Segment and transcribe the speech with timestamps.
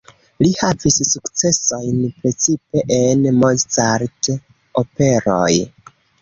[0.43, 5.53] Li havis sukcesojn precipe en Mozart-operoj.